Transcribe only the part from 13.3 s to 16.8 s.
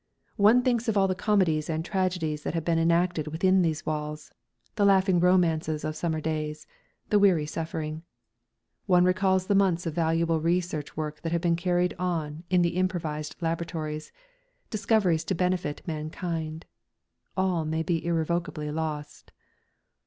laboratories discoveries to benefit mankind